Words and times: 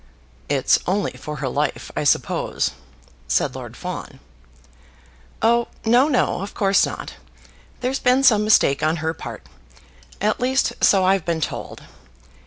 "It's 0.49 0.79
only 0.87 1.11
for 1.11 1.35
her 1.35 1.47
life, 1.47 1.91
I 1.95 2.05
suppose?" 2.05 2.71
said 3.27 3.53
Lord 3.53 3.77
Fawn. 3.77 4.19
"Oh, 5.43 5.67
no, 5.85 6.07
no; 6.07 6.41
of 6.41 6.55
course 6.55 6.87
not. 6.87 7.17
There's 7.81 7.99
been 7.99 8.23
some 8.23 8.43
mistake 8.43 8.81
on 8.81 8.95
her 8.95 9.13
part; 9.13 9.43
at 10.19 10.39
least, 10.39 10.73
so 10.83 11.05
I've 11.05 11.23
been 11.23 11.39
told. 11.39 11.83